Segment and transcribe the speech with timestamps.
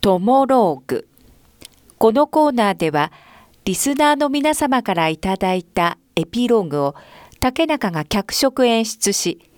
[0.00, 1.06] トモローグ。
[1.98, 3.12] このコーナーでは
[3.66, 6.94] リスナーの皆様からいただいたエピローグを
[7.38, 9.50] 竹中が脚色演出し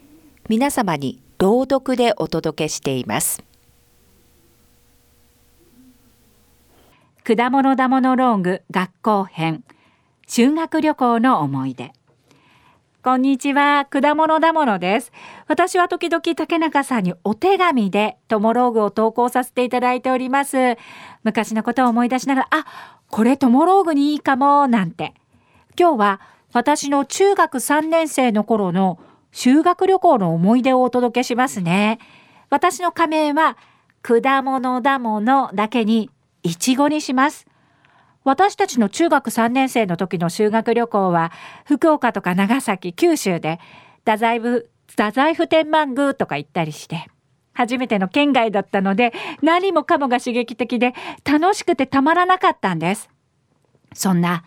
[0.49, 3.45] 皆様に朗読でお届けしています。
[7.23, 9.63] 果物だものローグ学校編
[10.27, 11.93] 修学旅行の思い出。
[13.05, 15.11] こんにちは果物だものです
[15.49, 20.77] 私は時々竹中さんにお手紙でトモローグを投稿させていただいております
[21.25, 22.65] 昔のことを思い出しながらあ
[23.09, 25.15] これトモローグにいいかもなんて
[25.77, 26.21] 今日は
[26.53, 29.01] 私の中学3年生の頃の
[29.33, 31.99] 修学旅行の思い出をお届けしますね。
[32.51, 33.57] 私の仮名は
[34.03, 36.11] 果物だものだけに
[36.43, 37.47] いちごにします。
[38.25, 41.33] 私たちの中学3年生の時の修学旅行は
[41.65, 43.59] 福岡とか長崎、九州で
[44.05, 47.09] 太宰府、太宰府天満宮とか行ったりして
[47.53, 49.13] 初めての県外だったので
[49.43, 53.11] 何もかもが刺激的で楽しくてたまらなかったんです。
[53.95, 54.45] そんな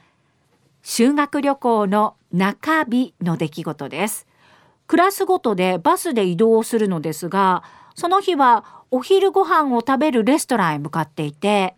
[0.82, 4.28] 修学旅行の中日の出来事です。
[4.88, 7.64] クラスごとでバスで移動をするのですが、
[7.96, 11.76] その日はお昼ご飯を食べるレストランへ向かっていて、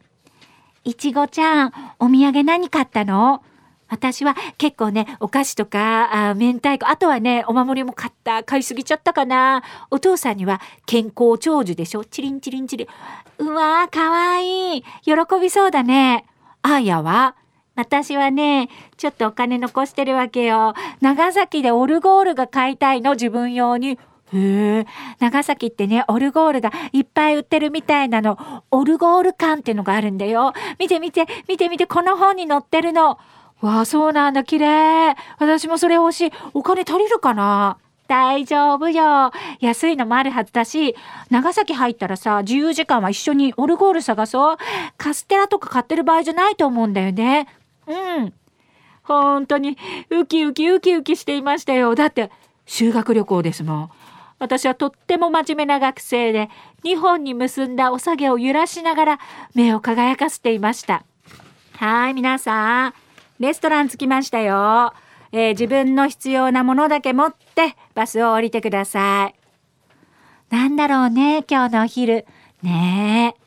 [0.88, 3.44] いちごちゃん、お土産何買ったの？
[3.90, 8.42] 私は結構ね、お菓子とか、あ明太子、あとはね、お守りも買った。
[8.46, 9.64] 買いすぎちゃったかな。
[9.92, 12.06] お父さんには健康長寿でしょ？
[12.06, 12.88] チリンチリンチリン。
[13.46, 14.84] うわー、かわいい。
[15.04, 16.24] 喜びそうだね。
[16.62, 17.36] あーやは
[17.76, 20.74] 私はね、ちょっとお金残してるわけよ。
[21.02, 24.00] 長崎でオルゴールが買いたいの、自分用に。
[24.34, 24.86] へえ、
[25.20, 28.38] 長崎ってね、オルゴールがいっぱい売ってるみたいなの。
[28.72, 30.54] オルゴール館っていうのがあるんだよ。
[30.80, 33.20] 見て見て、見て見て、この本に載ってるの。
[33.62, 35.16] わあ、そうなんだ、綺麗。
[35.40, 36.32] 私もそれ欲しい。
[36.54, 37.78] お金足りるかな？
[38.08, 39.32] 大丈夫よ。
[39.60, 40.96] 安いのもあるはずだし、
[41.30, 44.58] 長崎入ったらさ、自由時間は一緒にオルゴール探そう。
[44.98, 47.48] カステラとか買ってる場合じゃないと思うんだよね。
[47.88, 48.34] うん。
[49.04, 49.78] 本当に
[50.10, 51.96] ウキウキウキウキしていましたよ。
[51.96, 52.30] だって
[52.66, 53.90] 修学旅行ですもん。
[54.40, 56.50] 私はとっても真面目な学生で
[56.84, 59.20] 2本に結んだお下げを揺らしながら
[59.56, 61.04] 目を輝かせていました。
[61.74, 62.94] はい、皆さん。
[63.40, 64.94] レストラン着きましたよ。
[65.32, 69.36] えー、自分の必要なものだけ持ってバスを降りてください。
[70.50, 72.26] なんだろうね、今日のお昼。
[72.64, 73.42] ねえ。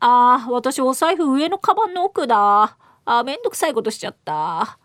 [0.00, 2.76] ああ、私お財布上のカバンの奥だ。
[3.04, 4.78] あ、めんどくさいことしちゃった。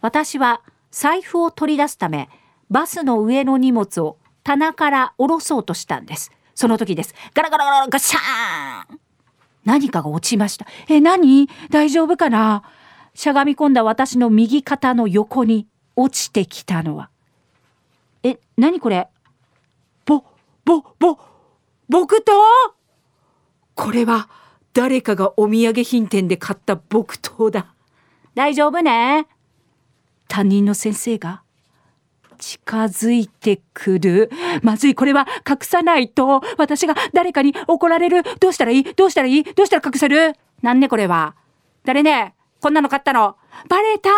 [0.00, 2.28] 私は財布を取り出すため、
[2.70, 6.30] バスの上の荷物を棚から下ろそうとしたんです。
[6.54, 7.14] その時です。
[7.34, 9.00] ガラガラガラガシャーン
[9.64, 10.66] 何かが落ちました。
[10.88, 11.48] え、何？
[11.70, 12.62] 大丈夫かな？
[13.14, 17.10] しゃがみ込んだ私の右肩の横に落ちてきたのは。
[18.22, 19.08] え、何これ？
[20.06, 20.24] ぼ、
[20.64, 21.18] ぼ、ぼ、
[21.88, 22.38] 木刀
[23.74, 24.28] これは
[24.72, 27.74] 誰かがお土産品店で買った木刀だ。
[28.34, 29.26] 大丈夫ね？
[30.28, 31.42] 担任の先生が
[32.40, 34.30] 近づいてくる。
[34.62, 36.40] まずい、これは隠さないと。
[36.58, 38.22] 私が誰かに怒られる。
[38.40, 38.84] どうしたらいい？
[38.94, 39.44] どうしたらいい？
[39.44, 40.34] どうしたら隠せる？
[40.62, 41.36] なんねこれは。
[41.84, 42.34] 誰ね？
[42.60, 43.36] こんなの買ったの。
[43.68, 44.10] バレた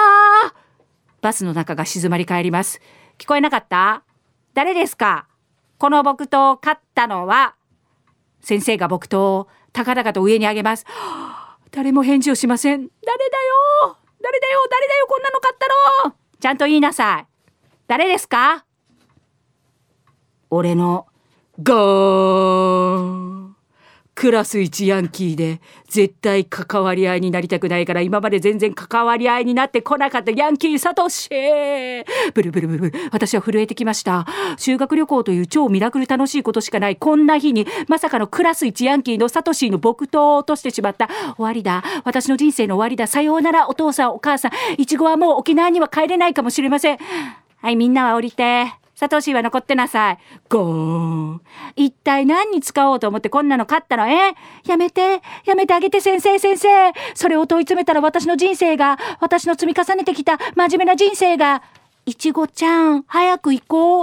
[1.21, 2.81] バスの中が静まり返ります。
[3.19, 4.05] 聞こえなかった？
[4.54, 5.27] 誰ですか？
[5.78, 7.56] この木刀を買ったのは
[8.41, 10.87] 先生が木刀を高々と上に上げます。
[11.71, 12.81] 誰も返事をしません。
[12.81, 13.37] 誰だ
[13.84, 13.97] よ？
[14.22, 14.60] 誰だよ？
[14.71, 15.06] 誰だよ？
[15.09, 16.15] こんなの買ったの？
[16.39, 17.31] ちゃんと言いなさい。
[17.88, 18.65] 誰ですか？
[20.50, 21.06] 俺の
[21.62, 22.98] ゴー。
[23.38, 23.56] ン
[24.15, 30.31] クラス一ヤンキーで絶対関わり合いになりたくないから今まで全然関わり合いになってこなかった。
[30.31, 31.31] ヤンキーサトシ。
[32.34, 32.78] ブルブルブル。
[32.78, 34.26] ブル私は震えてきました。
[34.59, 36.97] 修学旅行という超ミラクル楽しいことしかない。
[36.97, 41.09] こんな日にまさかのクラス一ヤンキーのサトシの木刀を落としてしまった。
[41.37, 41.82] 終わりだ。
[42.04, 43.06] 私の人生の終わりだ。
[43.06, 44.53] さようならお父さんお母さん。
[44.76, 46.98] いちごはもう沖縄には帰れないかもしれません。
[47.62, 50.18] はいみんなは降りてサトシは残ってなさい。
[50.48, 51.40] ゴーン。
[51.74, 54.06] 一体何に使おうと思ってこんなの買ったの？
[54.08, 54.34] え？
[54.64, 56.68] やめて、やめてあげて先生先生。
[57.14, 61.62] それを問い詰めたら私の人生が、私の積み重ねてきた真面目な人生が、
[62.06, 64.03] いちごちゃん、早く行こ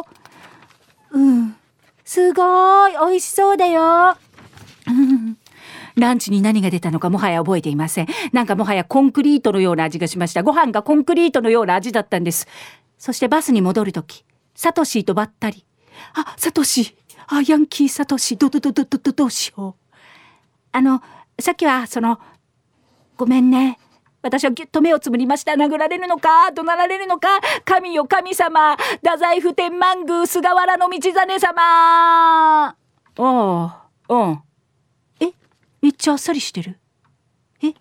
[1.11, 1.17] う。
[1.17, 1.55] うん。
[2.03, 4.17] すごい、美味しそうだよ。
[4.87, 5.37] うん。
[5.95, 8.07] ランチに何が出たのかもはや覚えていません。
[8.31, 10.43] なんかもはやコンクリートのような味がしました。
[10.43, 12.47] ご飯がコンクリートのような味だったんです。
[12.99, 14.23] そしてバスに戻るとき、
[14.53, 15.65] サトシーとばったり。
[16.13, 16.93] あ、サトシー。
[17.27, 18.37] あ、ヤンキーサトシー。
[18.37, 19.95] ど、ど、ど、ど、ど、ど、どうしよう。
[20.71, 21.01] あの、
[21.39, 22.19] さっきは、その、
[23.17, 23.79] ごめんね。
[24.21, 25.53] 私はぎゅっと目をつぶりました。
[25.53, 32.75] 殴られるのか怒鳴られるのか神よ神様太宰府天満宮菅原道真様
[33.17, 33.71] おう、
[34.09, 34.41] うん。
[35.21, 35.31] え
[35.81, 36.79] めっちゃあっさりしてる。
[37.63, 37.73] え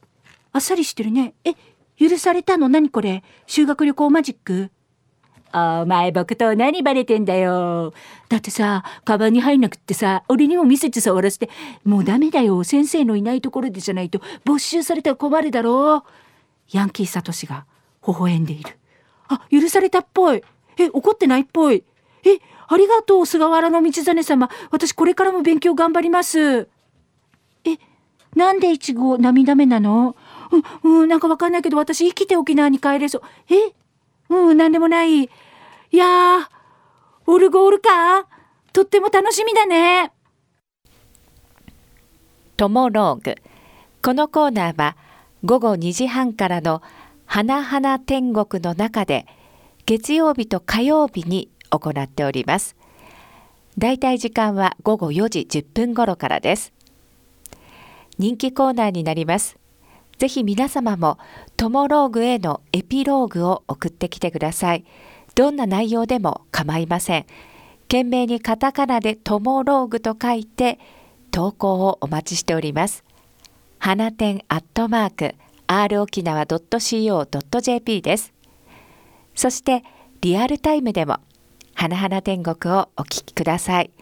[0.53, 1.35] あっさりしてるね。
[1.43, 1.55] え
[1.99, 2.69] 許されたの？
[2.69, 3.25] 何これ？
[3.49, 4.70] 修学旅行マジック？
[5.52, 7.94] お前僕と何バレてんだよ。
[8.28, 11.48] だってさ、カバンに入んなくってさ、俺にも見せて触らせて、
[11.84, 12.62] もうダメだよ。
[12.64, 16.02] 先生のいないところでじゃないと没収されたら困るだろう。
[16.70, 17.64] ヤンキーサトシが
[18.06, 18.76] 微笑んでいる。
[19.28, 20.42] あ、許されたっぽい。
[20.78, 21.84] え、怒ってないっぽい。
[22.24, 24.50] え、ありがとう、菅原道真様。
[24.70, 26.68] 私これからも勉強頑張ります。
[27.64, 27.78] え、
[28.34, 30.14] なんでイチゴ涙目なの？
[30.82, 33.22] うん、うん、なんかわかんないけど、私生きて沖縄に帰れそう。
[33.48, 33.72] え
[34.28, 35.25] うん、なんでもない。
[35.25, 35.30] い
[35.90, 36.46] やー、
[37.26, 38.26] オルゴールか？
[38.72, 40.12] とっても楽しみだね。
[42.56, 43.36] トモローグ。
[44.02, 44.96] このコーナーは
[45.44, 46.82] 午後2時半からの
[47.25, 49.26] 花々天国の中で
[49.86, 52.76] 月曜日と火曜日に行っております。
[53.76, 56.72] だいたい時間は午後4時10分頃からです。
[58.19, 59.56] 人気コーナーになります。
[60.19, 61.19] ぜひ皆様も
[61.56, 64.85] トモローグへのエピローグを送ってきてください。
[65.35, 67.26] どんな内容でも構いません。
[67.82, 70.79] 懸命にカタカナでトモローグと書いて
[71.31, 73.05] 投稿をお待ちしております。
[73.79, 75.35] 花店アットマーク
[75.69, 78.32] r 沖縄 .co.jp です。
[79.37, 79.85] そして
[80.20, 81.19] リアルタイムでも
[81.75, 83.93] 花々天国をお聞きください。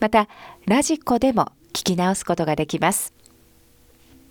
[0.00, 0.26] また
[0.66, 3.19] ラジコでも聞き直すことができます。